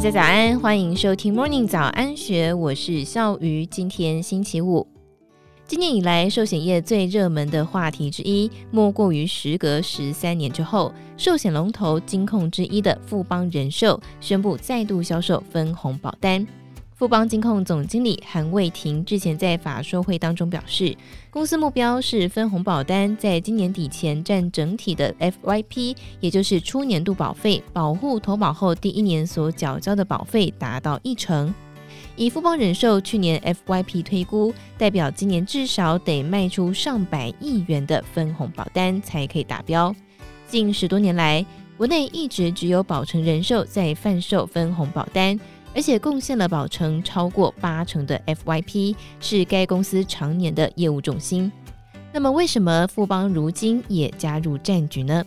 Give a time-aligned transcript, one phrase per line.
[0.00, 3.66] 大家早安，欢迎收听 Morning 早安学，我是笑鱼。
[3.66, 4.86] 今天星期五，
[5.66, 16.46] 今年以来寿险业最热门的话题之一，莫过于时隔十三年之后，寿险龙头金控之一的富邦人寿宣布再度销售分红保单。
[17.00, 20.94] 富邦金控总经理韩卫廷之前在法说会当中表示，
[21.30, 31.54] 公司目标是分红保单在今年底前占整体的 FYP，也就是初年度保费保护投保后第一年所缴交的保费达到一成。
[32.16, 39.96] 以富邦人寿去年 FYP 推估，代表今年至少得卖出上百亿元的分红保单才可以达标。
[40.46, 41.46] 近十多年来，
[41.78, 45.40] 国内一直只有保诚人寿在贩售分红保单。
[45.74, 51.50] 而且贡献了保诚超过八成的 FYP，是该公司常年的业务重心。
[52.12, 55.24] 那么，为什么富邦如今也加入战局呢？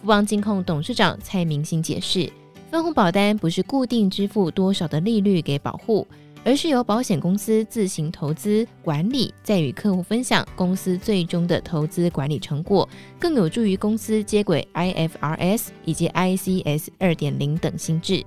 [0.00, 2.30] 富邦金控董事长蔡明兴解释，
[2.70, 6.06] 分红保单不是固定支付多少的利率给保护，
[6.44, 18.24] 而是由保险公司自行投资管理，再与客户分享公司最终的投资管理成果，更有助于公司接轨 IFRS 以及 ICS 二点零等新制。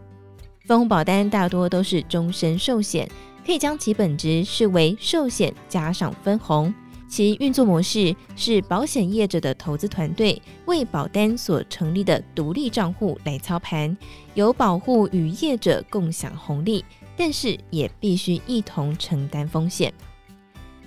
[0.71, 3.05] 分红保单大多都是终身寿险，
[3.45, 6.73] 可以将其本质视为寿险加上分红。
[7.09, 13.97] 其运作模式是保险业者的投资团队为保单所成立的独立账户来操盘，
[14.33, 16.85] 由保护与业者共享红利，
[17.17, 19.93] 但是也必须一同承担风险。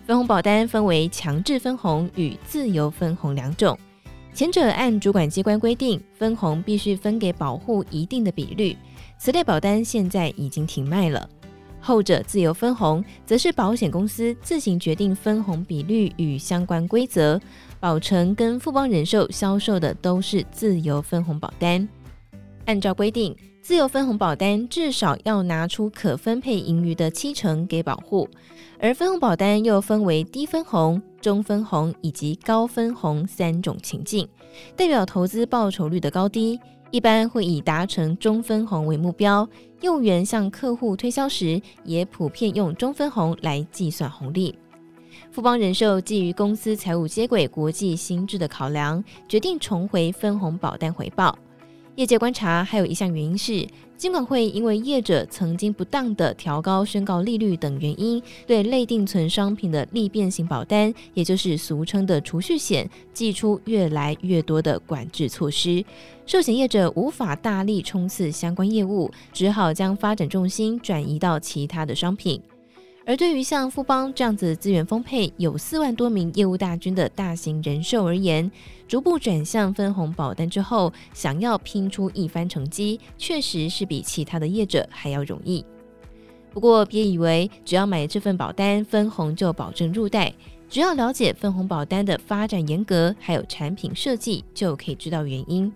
[0.07, 3.79] 分红保单分为强制分红与自由分红两种，
[4.35, 8.77] 前者按主管机关规定，分红必须分给保护一定的比率。
[9.17, 11.31] 此类保单现在已经停卖了。
[11.81, 17.41] 后者自由分红，则是保险公司自行决定分红比率与相关规则。
[17.79, 21.89] 保诚跟富邦人寿销售的都是自由分红保单。
[22.65, 28.29] 按照规定，自由分红保单至少要拿出可分配盈余的七成给保护，
[28.81, 34.29] 而分红保单又分为低分红、中分红以及高分红三种情境，
[34.77, 36.61] 代表投资报酬率的高低。
[36.91, 39.49] 一般会以达成中分红为目标，
[39.81, 44.55] 业务员向客户推销时，也普遍用中分红来计算红利。
[45.31, 51.35] 富邦人寿基于公司财务接轨国际新制的考量，决定重回分红保单回报。
[51.97, 53.65] 业界观察，还有一项原因是，
[53.97, 65.85] 金管会因为业者曾经不当的调高宣告利率等原因，对类定存商品的利变型保单，也就是俗称的储蓄险，祭出越来越多的管制措施，
[66.27, 72.43] 寿险业者无法大力冲刺相关业务，只好将发展重心转移到其他的商品。
[73.07, 78.51] 而对于像富邦这样子资源丰沛、有四万多名业务大军的大型人寿而言，
[78.89, 85.63] 逐步转向分红保单之后，想要拼出一番成绩，确实是比其他的业者还要容易。
[86.51, 90.33] 不过，别以为只要买这份保单，分红就保证入袋。
[90.71, 95.71] 只要了解分红保单的发展严格，还有产品设计，就可以知道原因。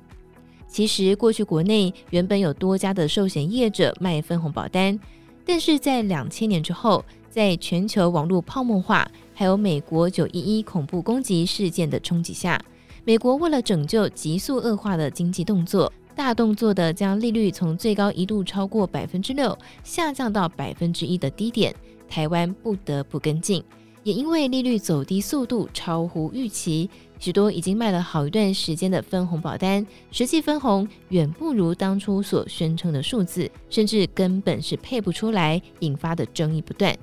[0.67, 4.99] 其实，过去国内原本有多家的寿险业者卖分红保单，
[5.44, 12.61] 但是在两千年之后，在全球网络泡沫化，还有美国九一一恐怖攻击事件的冲击下，
[13.05, 21.75] 美国为了拯救急速恶化的经济动作，大动作的将利率从最高一度超过百分之六下降到百分之一的低点，
[22.09, 23.62] 台湾不得不跟进。
[24.05, 26.88] 也因为利率走低速度超乎预期，
[27.19, 36.97] 许多已经卖了好一段时间的分红保单，实际分红远不如当初所宣称的数字，甚至根本是配不出来，引发的争议不断。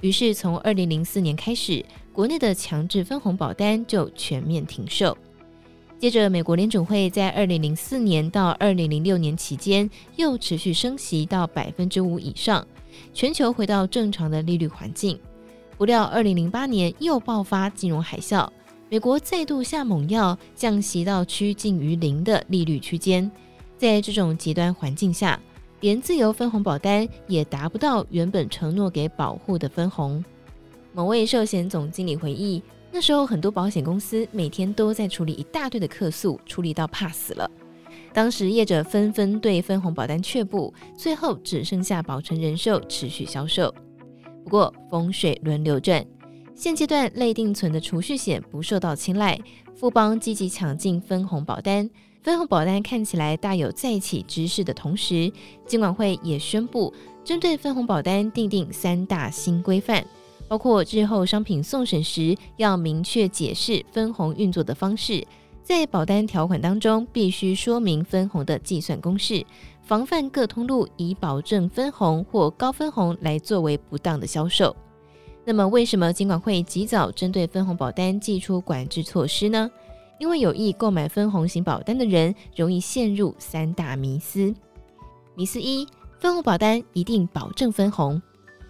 [0.00, 5.16] 于是，从二零零四年开始，国内的强制分红保单就全面停售。
[5.98, 12.64] 接着，美国联准会在二零零四年到二零零六年期间又持续升息到百分之五以上，
[13.12, 15.18] 全球回到正常的利率环境。
[15.76, 18.48] 不料，二零零八年又爆发金融海啸，
[18.88, 23.28] 美国再度下猛药，降息到趋近于零的利率区间。
[23.76, 25.40] 在这种极端环境下，
[25.80, 30.24] 连自由分红保单也达不到原本承诺给保护的分红。
[30.92, 37.48] 某位寿险总经理回忆，那时候很多保险公司每天都在处理一大堆的客诉，处理到怕死了。
[38.12, 43.72] 当时业者纷纷对分红保单却步，最后只剩下保诚人寿持续销售。
[44.42, 46.04] 不过风水轮流转，
[46.54, 49.38] 现阶段类定存的储蓄险不受到青睐，
[49.76, 51.88] 富邦积极抢进分红保单。
[52.22, 55.32] 分红保单看起来大有再起之势的同时，
[55.66, 56.92] 金管会也宣布
[57.24, 60.04] 针对分红保单订定三大新规范，
[60.48, 65.26] 包括日后商品送审时要明确解释分红运作的方式，
[65.62, 69.44] 在保单条款当中必须说明分红的计算公式，
[69.82, 74.74] 防范各通路以保证分红或高分红来作为不当的销售。
[75.44, 79.70] 那么，为什么金管会及早针对分红保单祭出管制措施呢？
[80.18, 84.54] 因为有意购买分红型保单的人容易陷入三大迷思。
[85.34, 85.86] 迷思一：
[86.18, 88.20] 分红保单一定保证分红。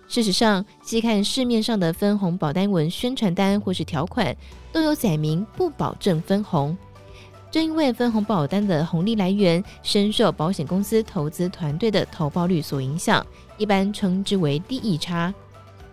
[0.06, 4.35] 事实上，细看市面上的分红保单文宣传单或是条款，
[4.73, 6.77] 都有载明不保证分红。
[7.51, 15.33] 正因为分红保单的红利来源深受保险公司投资团队的投报率所影响，一般称之为低益差。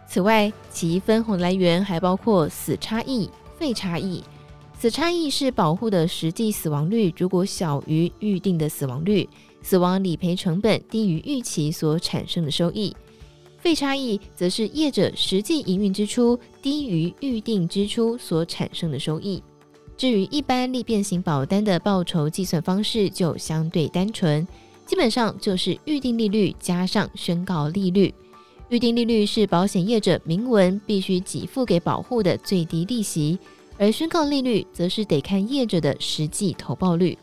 [0.07, 4.21] 此外，其分红来源还包括死差异、费差异。
[4.77, 9.27] 死差异是保护的实际死亡率如果小于预定的死亡率，
[9.63, 12.95] 死亡理赔成本低于预期所产生的收益。
[13.57, 19.41] 费差异则是业者实际营运支出低于预定支出所产生的收益。
[19.97, 24.47] 至于一般利变型保单的报酬计算方式就相对单纯，
[24.85, 28.13] 基本上就是预定利率加上宣告利率。
[28.69, 33.39] 预定利率是保险业者明文必须给付给保户的最低利息，
[33.77, 37.17] 而宣告利率则是得看业者的实际投报率。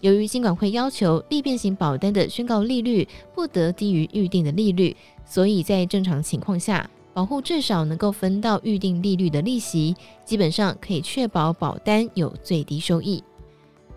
[0.00, 4.96] 由于金管会要求利变型保单的宣告利率不得低于预定的利率。
[5.26, 13.22] 所以在正常情况下，保户至少能够分到预定利率的利息，基本上可以确保保单有最低收益。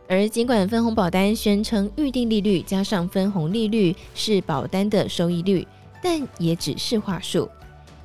[0.09, 5.65] 而尽管分红保单宣称预定利率加上分红利率是保单的收益率，
[6.03, 7.47] 但也只是话术。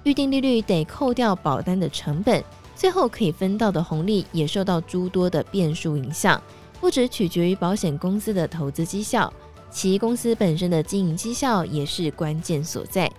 [0.04, 2.44] 预定利率得扣掉保单的成本，
[2.76, 6.40] 最后可以分到的红利也受到诸多的变数影响，
[6.78, 9.32] 不只取决于保险公司的投资绩效。
[9.70, 13.10] 其公司本身的经营绩效也是关键所在。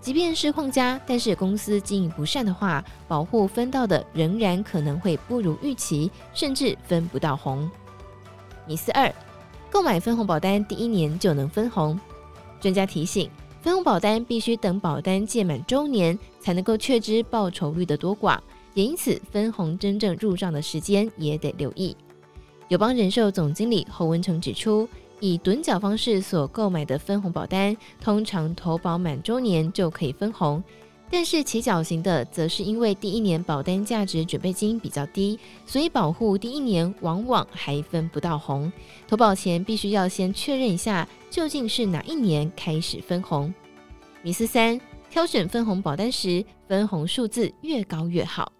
[0.00, 7.70] 即便是况家，但是公司经营不善的话，保护分到的仍然可能会不如预期，甚至分不到红。
[8.66, 9.10] 迷思二：
[9.70, 11.98] 购买分红保单第一年就能分红。
[12.60, 13.30] 专家提醒，
[13.62, 18.38] 分红保单必须等保单届满周年才能够确知报酬率的多寡，
[18.74, 21.96] 也因此分红真正入账的时间也得留意。
[22.68, 24.88] 友邦人寿总经理侯文成指出。
[25.20, 30.62] 以趸缴方式所购买的分红保单，通常投保满周年就可以分红，
[31.08, 38.70] 但是起缴型的，则是因为第一年保单价值准备金比较低，所以保户第一年往往还分不到红。
[39.08, 43.54] 投保前必须要先确认一下，究竟是哪一年开始分红。
[44.20, 44.78] 迷思三：
[45.08, 48.52] 挑选分红保单时，分红数字越高越好。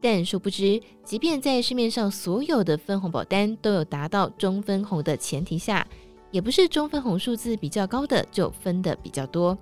[0.00, 5.86] 但殊不知，即便在市面上所有的分红保单都有达到中分红的前提下，
[6.30, 9.58] 也不是中分红数字比较高的就分得比较多。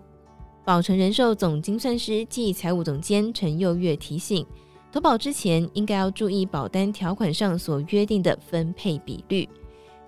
[0.64, 4.44] 保诚人寿总精算师暨财务总监陈佑月提醒，
[4.92, 9.48] 投保之前应该要注意保单条款上所约定的分配比率。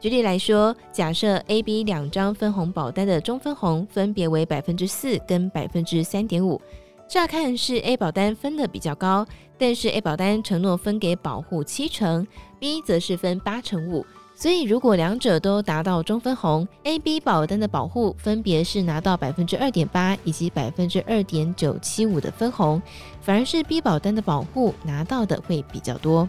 [0.01, 6.61] 举例来说，假设 A、B 两张分红保单的中分红分别为百分之四跟百分之三点五。
[7.09, 9.27] 乍看是 A 保单分的比较高，
[9.57, 12.27] 但是 A 保单承诺分给保户七成
[12.61, 22.81] ，B 则是分八成五，所以如果两者都达到中分红，A、B 保单的保护分别是拿到百分之二点八以及百分之二点九七五的分红，
[23.23, 26.29] 反而是 B 保单的保护拿到的会比较多。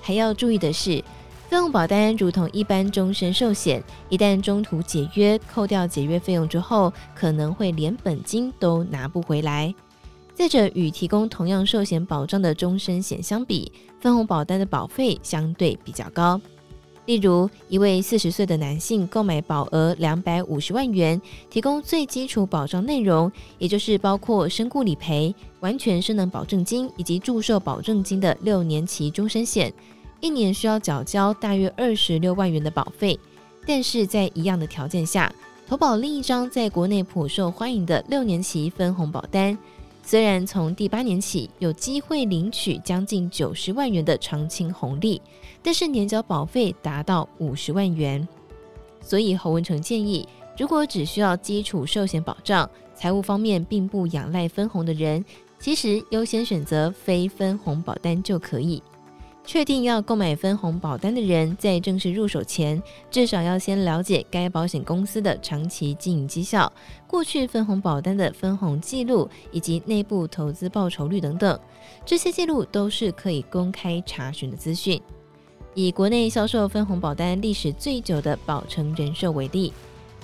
[0.00, 1.02] 还要注意的是，
[1.48, 9.74] 分红保单如同一般终身寿险，一旦中途解约，扣掉解约费用之后，可能会连本金都拿不回来。
[10.34, 16.40] 再者，与提供同样寿险保障的终身险相比，分红保单的保费相对比较高。
[17.06, 29.72] 例如，一位四十岁的男性购买保额两百五十万元，提供最基础保障内容，也就是包括身故理赔、完全失能保证金以及祝寿保证金的六年期终身险，
[30.20, 33.18] 一年需要缴交大约二十六万元的保费。
[33.66, 35.32] 但是在一样的条件下，
[35.66, 39.56] 投保另一张在国内颇受欢迎的六年期分红保单。
[40.06, 45.20] 虽然从第八年起有机会领取将近九十万元的长青红利，
[45.62, 48.26] 但是年缴保费达到五十万元。
[49.00, 55.24] 所以侯文成建议，如果只需要基础寿险保障，财务方面并不仰赖分红的人，
[55.58, 58.82] 其实优先选择非分红保单就可以。
[59.46, 66.72] 确定要购买分红保单的人，在正式入手前，至少要先了解该保险公司的长期经营绩效、
[67.06, 71.60] 过去分红保单的分红记录以及内部投资报酬率等等，
[72.06, 75.00] 这些记录都是可以公开查询的资讯。
[75.74, 79.72] 以国内销售分红保单历史最久的保诚人寿为例，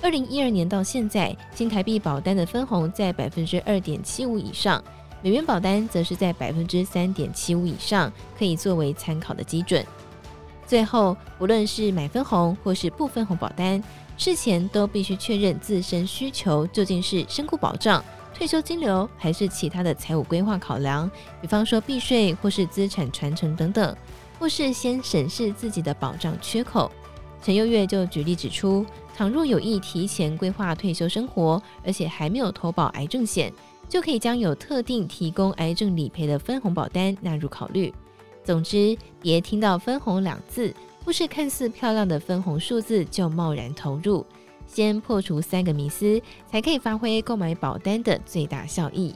[0.01, 4.83] 二零一二年到现在，新台币保单的分红在百分之二点七五以上。
[5.23, 9.85] 美元保单则是在百分之三点七五以上，可以作为参考的基准。
[10.65, 13.83] 最后，不论是买分红或是不分红保单，
[14.17, 21.09] 事前都必须确认自身需求究竟是身故保障、退休金流，还是其他的财务规划考量，
[21.41, 23.95] 比方说避税或是资产传承等等，
[24.39, 26.91] 或是先审视自己的保障缺口。
[27.43, 28.85] 陈优月就举例指出，
[29.15, 33.51] 倘若有意提前规划退休生活，而且还没有投保癌症险，
[33.91, 37.93] 就可以将有特定提供癌症理赔的分红保单纳入考虑。
[38.41, 44.25] 总之，别听到分红两字，或是看似漂亮的分红数字就贸然投入。
[44.65, 49.13] 先破除三个迷思，才可以发挥购买保单的最大效益。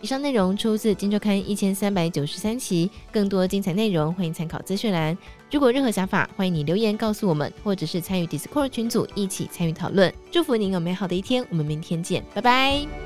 [0.00, 5.18] 以上内容出自《金周刊》一千三百九十三期，更多精彩内容欢迎参考资讯栏。
[5.50, 10.14] 如果任何想法，欢迎你留言告诉我们，或者是参与 Discord 群组一起参与讨论。
[10.30, 13.05] 祝福您有美好的一天，我们明天见，拜拜。